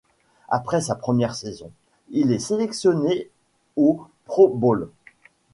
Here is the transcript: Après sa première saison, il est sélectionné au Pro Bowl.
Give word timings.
Après 0.49 0.81
sa 0.81 0.95
première 0.95 1.35
saison, 1.35 1.69
il 2.09 2.31
est 2.31 2.39
sélectionné 2.39 3.29
au 3.77 4.01
Pro 4.25 4.47
Bowl. 4.47 4.89